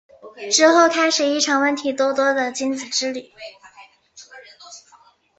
[0.51, 3.31] 之后开始一场问题多多的亲子之旅。